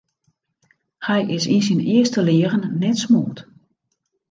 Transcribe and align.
Hy 1.07 1.21
is 1.35 1.45
yn 1.55 1.61
syn 1.67 1.83
earste 1.95 2.21
leagen 2.27 2.63
net 2.81 2.97
smoard. 3.03 3.37